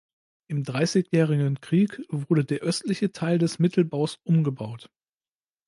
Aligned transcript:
Im 0.47 0.63
Dreissigjährigen 0.63 1.61
Krieg 1.61 2.01
wurde 2.09 2.43
der 2.43 2.61
östliche 2.61 3.11
Teil 3.11 3.37
des 3.37 3.59
Mittelbaus 3.59 4.17
umgebaut. 4.23 4.89